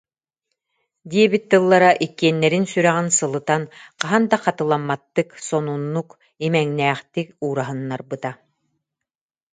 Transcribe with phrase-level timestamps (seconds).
[1.11, 3.63] диэбит тыллара иккиэннэрин сүрэҕин сылытан
[3.99, 6.09] хаһан да хатыламматтык, сонуннук,
[6.45, 8.31] имэҥнээхтик уураһыннарбыта